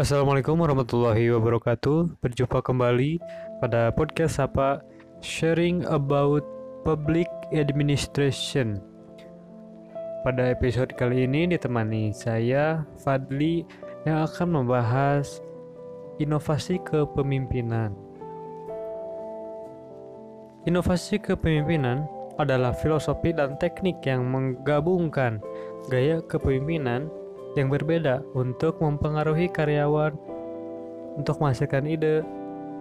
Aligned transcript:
Assalamualaikum 0.00 0.56
warahmatullahi 0.56 1.28
wabarakatuh. 1.28 2.24
Berjumpa 2.24 2.64
kembali 2.64 3.20
pada 3.60 3.92
podcast 3.92 4.40
apa 4.40 4.80
sharing 5.20 5.84
about 5.84 6.40
public 6.88 7.28
administration. 7.52 8.80
Pada 10.24 10.56
episode 10.56 10.96
kali 10.96 11.28
ini 11.28 11.52
ditemani 11.52 12.16
saya 12.16 12.88
Fadli 13.04 13.68
yang 14.08 14.24
akan 14.24 14.64
membahas 14.64 15.44
inovasi 16.16 16.80
kepemimpinan. 16.80 17.92
Inovasi 20.64 21.20
kepemimpinan 21.20 22.08
adalah 22.40 22.72
filosofi 22.72 23.36
dan 23.36 23.60
teknik 23.60 24.00
yang 24.08 24.24
menggabungkan 24.24 25.44
gaya 25.92 26.24
kepemimpinan 26.24 27.19
yang 27.58 27.70
berbeda 27.70 28.22
untuk 28.34 28.78
mempengaruhi 28.78 29.50
karyawan 29.50 30.14
untuk 31.18 31.42
menghasilkan 31.42 31.86
ide, 31.90 32.22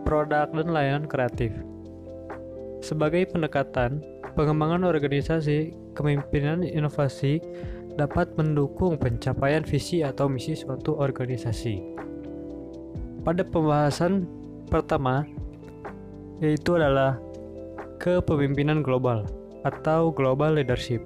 produk, 0.05 0.49
dan 0.53 0.70
layanan 0.70 1.05
kreatif. 1.09 1.52
Sebagai 2.79 3.27
pendekatan, 3.34 3.99
pengembangan 4.38 4.88
organisasi 4.88 5.76
kepemimpinan 5.98 6.63
inovasi 6.63 7.43
dapat 7.99 8.31
mendukung 8.40 8.95
pencapaian 8.95 9.66
visi 9.67 10.05
atau 10.05 10.31
misi 10.31 10.55
suatu 10.55 10.95
organisasi. 10.95 11.99
Pada 13.27 13.43
pembahasan 13.43 14.23
pertama, 14.71 15.27
yaitu 16.40 16.79
adalah 16.79 17.20
kepemimpinan 17.99 18.79
global 18.79 19.27
atau 19.67 20.15
global 20.15 20.55
leadership. 20.55 21.04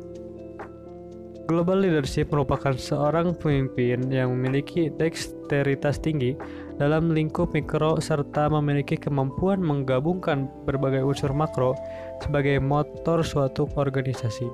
Global 1.43 1.83
leadership 1.83 2.31
merupakan 2.31 2.71
seorang 2.71 3.35
pemimpin 3.35 4.07
yang 4.07 4.31
memiliki 4.31 4.87
dexteritas 4.87 5.99
tinggi 5.99 6.39
dalam 6.79 7.11
lingkup 7.11 7.51
mikro 7.51 7.99
serta 7.99 8.47
memiliki 8.47 8.95
kemampuan 8.95 9.59
menggabungkan 9.59 10.47
berbagai 10.63 11.03
unsur 11.03 11.35
makro 11.35 11.75
sebagai 12.23 12.63
motor 12.63 13.27
suatu 13.27 13.67
organisasi. 13.75 14.47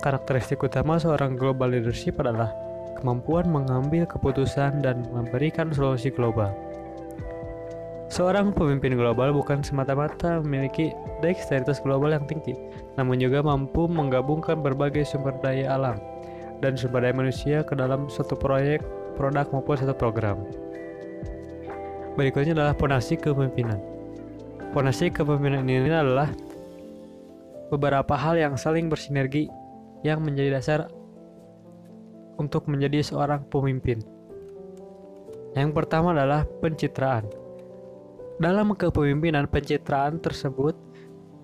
Karakteristik 0.00 0.64
utama 0.64 0.96
seorang 0.96 1.36
global 1.36 1.68
leadership 1.76 2.16
adalah 2.24 2.56
kemampuan 2.96 3.44
mengambil 3.44 4.08
keputusan 4.08 4.80
dan 4.80 5.04
memberikan 5.12 5.68
solusi 5.76 6.08
global. 6.08 6.56
Seorang 8.06 8.54
pemimpin 8.54 8.94
global 8.94 9.34
bukan 9.34 9.66
semata-mata 9.66 10.38
memiliki 10.38 10.94
dexteritas 11.26 11.82
global 11.82 12.14
yang 12.14 12.22
tinggi, 12.30 12.54
namun 12.94 13.18
juga 13.18 13.42
mampu 13.42 13.90
menggabungkan 13.90 14.62
berbagai 14.62 15.02
sumber 15.02 15.34
daya 15.42 15.74
alam 15.74 15.98
dan 16.62 16.78
sumber 16.78 17.02
daya 17.02 17.14
manusia 17.18 17.66
ke 17.66 17.74
dalam 17.74 18.06
suatu 18.06 18.38
proyek, 18.38 18.78
produk 19.18 19.50
maupun 19.50 19.74
satu 19.74 19.90
program. 19.90 20.38
Berikutnya 22.14 22.54
adalah 22.54 22.78
fondasi 22.78 23.18
kepemimpinan. 23.18 23.82
Fondasi 24.70 25.10
kepemimpinan 25.10 25.66
ini 25.66 25.90
adalah 25.90 26.30
beberapa 27.74 28.14
hal 28.14 28.38
yang 28.38 28.54
saling 28.54 28.86
bersinergi 28.86 29.50
yang 30.06 30.22
menjadi 30.22 30.62
dasar 30.62 30.80
untuk 32.38 32.70
menjadi 32.70 33.02
seorang 33.02 33.42
pemimpin. 33.50 33.98
Yang 35.58 35.70
pertama 35.74 36.14
adalah 36.14 36.46
pencitraan. 36.62 37.45
Dalam 38.36 38.76
kepemimpinan, 38.76 39.48
pencitraan 39.48 40.20
tersebut 40.20 40.76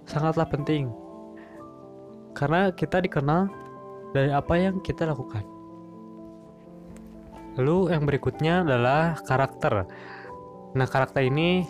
sangatlah 0.05 0.45
penting 0.45 0.93
karena 2.37 2.69
kita 2.73 3.01
dikenal 3.01 3.49
dari 4.12 4.29
apa 4.29 4.55
yang 4.61 4.81
kita 4.84 5.09
lakukan. 5.09 5.41
Lalu 7.57 7.97
yang 7.97 8.05
berikutnya 8.09 8.65
adalah 8.65 9.17
karakter. 9.25 9.89
Nah, 10.73 10.87
karakter 10.89 11.29
ini 11.29 11.65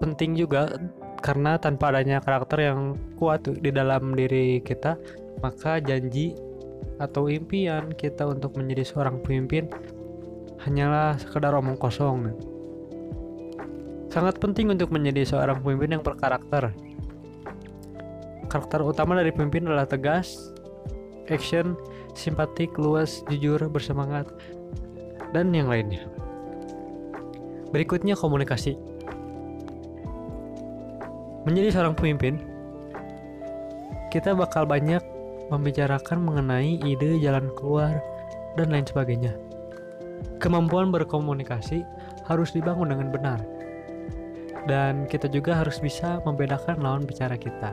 penting 0.00 0.36
juga 0.36 0.76
karena 1.20 1.60
tanpa 1.60 1.92
adanya 1.92 2.24
karakter 2.24 2.72
yang 2.72 2.96
kuat 3.20 3.44
di 3.44 3.68
dalam 3.68 4.16
diri 4.16 4.64
kita, 4.64 4.96
maka 5.44 5.80
janji 5.80 6.32
atau 6.96 7.28
impian 7.28 7.92
kita 7.96 8.28
untuk 8.28 8.56
menjadi 8.56 8.84
seorang 8.84 9.20
pemimpin 9.24 9.68
hanyalah 10.64 11.16
sekedar 11.20 11.52
omong 11.56 11.76
kosong. 11.76 12.49
Sangat 14.10 14.42
penting 14.42 14.74
untuk 14.74 14.90
menjadi 14.90 15.22
seorang 15.22 15.62
pemimpin 15.62 15.94
yang 15.94 16.02
berkarakter. 16.02 16.74
Karakter 18.50 18.82
utama 18.82 19.14
dari 19.14 19.30
pemimpin 19.30 19.70
adalah 19.70 19.86
tegas, 19.86 20.50
action, 21.30 21.78
simpatik, 22.18 22.74
luas, 22.74 23.22
jujur, 23.30 23.62
bersemangat, 23.70 24.26
dan 25.30 25.54
yang 25.54 25.70
lainnya. 25.70 26.10
Berikutnya 27.70 28.18
komunikasi. 28.18 28.74
Menjadi 31.46 31.70
seorang 31.70 31.94
pemimpin, 31.94 32.42
kita 34.10 34.34
bakal 34.34 34.66
banyak 34.66 35.06
membicarakan 35.54 36.18
mengenai 36.18 36.82
ide 36.82 37.22
jalan 37.22 37.46
keluar 37.54 38.02
dan 38.58 38.74
lain 38.74 38.82
sebagainya. 38.90 39.38
Kemampuan 40.42 40.90
berkomunikasi 40.90 41.86
harus 42.26 42.50
dibangun 42.50 42.90
dengan 42.90 43.14
benar 43.14 43.59
dan 44.68 45.08
kita 45.08 45.30
juga 45.30 45.56
harus 45.56 45.80
bisa 45.80 46.20
membedakan 46.24 46.80
lawan 46.80 47.04
bicara 47.06 47.36
kita. 47.36 47.72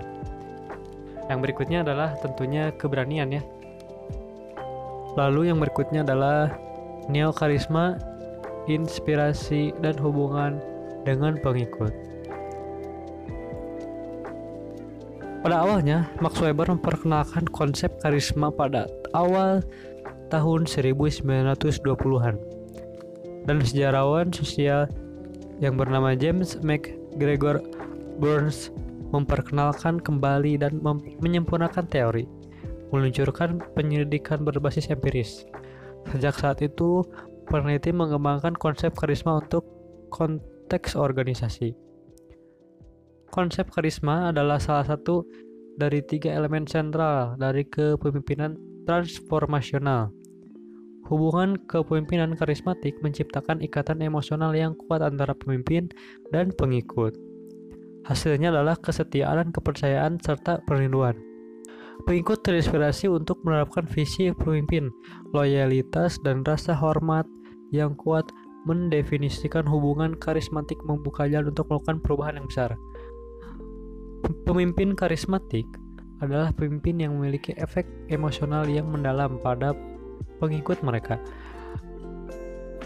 Yang 1.28 1.40
berikutnya 1.44 1.84
adalah 1.84 2.16
tentunya 2.24 2.72
keberanian 2.76 3.36
ya. 3.36 3.44
Lalu 5.20 5.52
yang 5.52 5.60
berikutnya 5.60 6.06
adalah 6.08 6.56
neo 7.12 7.34
karisma, 7.36 8.00
inspirasi 8.70 9.76
dan 9.84 9.98
hubungan 10.00 10.62
dengan 11.04 11.36
pengikut. 11.40 11.92
Pada 15.44 15.64
awalnya, 15.64 16.12
Max 16.20 16.44
Weber 16.44 16.68
memperkenalkan 16.76 17.48
konsep 17.56 17.88
karisma 18.04 18.52
pada 18.52 18.84
awal 19.16 19.64
tahun 20.28 20.68
1920-an. 20.68 22.36
Dan 23.48 23.64
sejarawan 23.64 24.36
sosial 24.36 24.92
yang 25.64 25.78
bernama 25.78 26.14
James 26.14 26.58
McGregor 26.62 27.62
Burns 28.18 28.70
memperkenalkan 29.10 30.04
kembali 30.04 30.60
dan 30.60 30.84
menyempurnakan 31.24 31.88
teori, 31.88 32.28
meluncurkan 32.92 33.64
penyelidikan 33.74 34.44
berbasis 34.44 34.92
empiris. 34.92 35.48
Sejak 36.12 36.36
saat 36.36 36.60
itu, 36.60 37.04
peneliti 37.48 37.96
mengembangkan 37.96 38.56
konsep 38.56 38.92
karisma 38.96 39.40
untuk 39.40 39.64
konteks 40.12 40.96
organisasi. 40.96 41.76
Konsep 43.32 43.72
karisma 43.72 44.32
adalah 44.32 44.60
salah 44.60 44.88
satu 44.88 45.24
dari 45.78 46.02
tiga 46.02 46.34
elemen 46.34 46.66
sentral 46.66 47.38
dari 47.38 47.68
kepemimpinan 47.68 48.58
transformasional 48.88 50.10
Hubungan 51.08 51.56
kepemimpinan 51.72 52.36
karismatik 52.36 53.00
menciptakan 53.00 53.64
ikatan 53.64 54.04
emosional 54.04 54.52
yang 54.52 54.76
kuat 54.76 55.00
antara 55.00 55.32
pemimpin 55.32 55.88
dan 56.36 56.52
pengikut. 56.52 57.16
Hasilnya 58.04 58.52
adalah 58.52 58.76
kesetiaan 58.76 59.56
kepercayaan 59.56 60.20
serta 60.20 60.60
perlindungan. 60.68 61.16
Pengikut 62.04 62.44
terinspirasi 62.44 63.08
untuk 63.08 63.40
menerapkan 63.48 63.88
visi 63.88 64.36
pemimpin, 64.36 64.92
loyalitas, 65.32 66.20
dan 66.22 66.44
rasa 66.44 66.76
hormat 66.76 67.26
yang 67.72 67.96
kuat 67.96 68.28
mendefinisikan 68.68 69.64
hubungan 69.64 70.12
karismatik 70.20 70.78
membuka 70.84 71.24
jalan 71.24 71.56
untuk 71.56 71.72
melakukan 71.72 71.98
perubahan 72.04 72.36
yang 72.40 72.48
besar. 72.52 72.72
Pemimpin 74.44 74.92
karismatik 74.92 75.66
adalah 76.20 76.52
pemimpin 76.52 77.00
yang 77.00 77.16
memiliki 77.16 77.56
efek 77.56 77.88
emosional 78.12 78.68
yang 78.68 78.92
mendalam 78.92 79.40
pada 79.40 79.72
pengikut 80.38 80.82
mereka. 80.86 81.22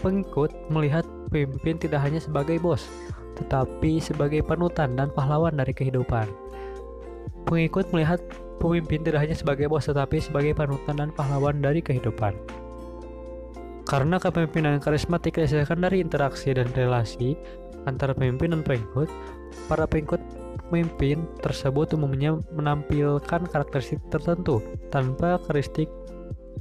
Pengikut 0.02 0.50
melihat 0.68 1.06
pemimpin 1.30 1.78
tidak 1.78 2.02
hanya 2.02 2.18
sebagai 2.18 2.58
bos, 2.58 2.90
tetapi 3.38 4.02
sebagai 4.02 4.42
panutan 4.42 4.98
dan 4.98 5.08
pahlawan 5.14 5.54
dari 5.54 5.70
kehidupan. 5.70 6.26
Pengikut 7.46 7.90
melihat 7.94 8.18
pemimpin 8.58 9.06
tidak 9.06 9.22
hanya 9.22 9.36
sebagai 9.38 9.70
bos, 9.70 9.86
tetapi 9.86 10.18
sebagai 10.18 10.52
panutan 10.58 10.98
dan 10.98 11.10
pahlawan 11.14 11.62
dari 11.62 11.78
kehidupan. 11.78 12.34
Karena 13.82 14.16
kepemimpinan 14.16 14.78
karismatik 14.78 15.36
dihasilkan 15.36 15.82
dari 15.82 16.00
interaksi 16.00 16.54
dan 16.54 16.70
relasi 16.72 17.34
antara 17.84 18.14
pemimpin 18.14 18.54
dan 18.54 18.62
pengikut, 18.62 19.10
para 19.66 19.84
pengikut 19.90 20.22
pemimpin 20.70 21.28
tersebut 21.44 21.92
umumnya 21.92 22.40
menampilkan 22.56 23.44
karakteristik 23.44 24.00
tertentu 24.08 24.64
tanpa 24.88 25.36
karakteristik 25.36 25.92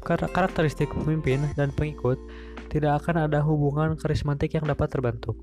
karakteristik 0.01 0.89
pemimpin 0.91 1.45
dan 1.53 1.69
pengikut, 1.71 2.17
tidak 2.73 3.05
akan 3.05 3.29
ada 3.29 3.39
hubungan 3.45 3.93
karismatik 3.95 4.57
yang 4.57 4.65
dapat 4.65 4.89
terbentuk. 4.89 5.37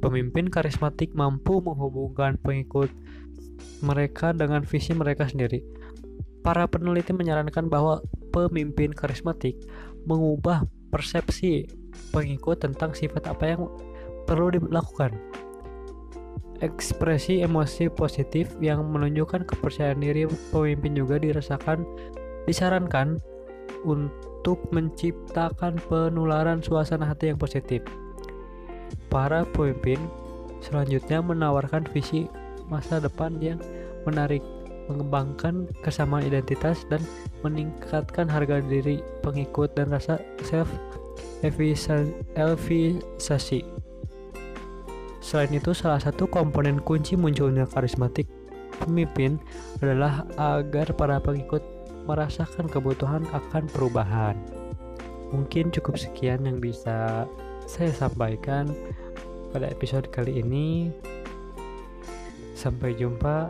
Pemimpin 0.00 0.48
karismatik 0.48 1.12
mampu 1.12 1.60
menghubungkan 1.60 2.40
pengikut 2.40 2.88
mereka 3.84 4.32
dengan 4.32 4.64
visi 4.64 4.96
mereka 4.96 5.28
sendiri. 5.28 5.60
Para 6.40 6.64
peneliti 6.64 7.12
menyarankan 7.12 7.68
bahwa 7.68 8.00
pemimpin 8.32 8.96
karismatik 8.96 9.60
mengubah 10.08 10.64
persepsi 10.88 11.68
pengikut 12.16 12.64
tentang 12.64 12.96
sifat 12.96 13.28
apa 13.28 13.44
yang 13.44 13.68
perlu 14.24 14.48
dilakukan. 14.56 15.12
Ekspresi 16.60 17.40
emosi 17.40 17.88
positif 17.92 18.52
yang 18.60 18.84
menunjukkan 18.88 19.48
kepercayaan 19.48 20.00
diri 20.00 20.28
pemimpin 20.52 20.92
juga 20.92 21.16
dirasakan 21.16 21.84
disarankan 22.44 23.20
untuk 23.84 24.58
menciptakan 24.72 25.76
penularan 25.88 26.60
suasana 26.64 27.08
hati 27.08 27.32
yang 27.32 27.38
positif. 27.40 27.84
Para 29.10 29.42
pemimpin 29.42 29.98
selanjutnya 30.60 31.20
menawarkan 31.24 31.88
visi 31.90 32.28
masa 32.70 33.02
depan 33.02 33.36
yang 33.42 33.58
menarik, 34.06 34.42
mengembangkan 34.86 35.66
kesamaan 35.82 36.26
identitas 36.26 36.86
dan 36.88 37.02
meningkatkan 37.42 38.30
harga 38.30 38.62
diri 38.62 39.02
pengikut 39.24 39.74
dan 39.74 39.90
rasa 39.90 40.22
self 40.46 40.70
efficacy. 42.36 43.64
Selain 45.20 45.52
itu, 45.52 45.70
salah 45.76 46.00
satu 46.02 46.26
komponen 46.26 46.80
kunci 46.82 47.14
munculnya 47.14 47.68
karismatik 47.68 48.26
pemimpin 48.82 49.36
adalah 49.84 50.24
agar 50.34 50.96
para 50.96 51.20
pengikut 51.20 51.60
merasakan 52.10 52.66
kebutuhan 52.66 53.22
akan 53.30 53.70
perubahan. 53.70 54.34
Mungkin 55.30 55.70
cukup 55.70 55.94
sekian 55.94 56.42
yang 56.42 56.58
bisa 56.58 57.30
saya 57.70 57.94
sampaikan 57.94 58.66
pada 59.54 59.70
episode 59.70 60.10
kali 60.10 60.42
ini. 60.42 60.90
Sampai 62.58 62.98
jumpa 62.98 63.48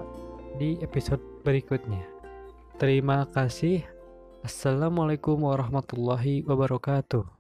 di 0.61 0.77
episode 0.85 1.25
berikutnya. 1.41 2.05
Terima 2.77 3.25
kasih. 3.33 3.83
Assalamualaikum 4.45 5.41
warahmatullahi 5.41 6.45
wabarakatuh. 6.45 7.40